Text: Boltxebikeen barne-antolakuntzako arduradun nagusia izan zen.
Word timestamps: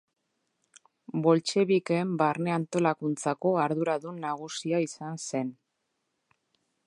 Boltxebikeen 1.27 2.15
barne-antolakuntzako 2.21 3.53
arduradun 3.67 4.19
nagusia 4.27 4.79
izan 4.89 5.23
zen. 5.27 5.55